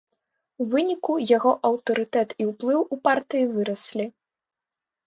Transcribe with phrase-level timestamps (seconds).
[0.63, 4.05] У выніку яго аўтарытэт і ўплыў у партыі выраслі.